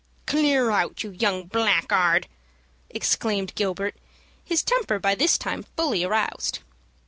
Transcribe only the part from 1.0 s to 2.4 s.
you young blackguard!"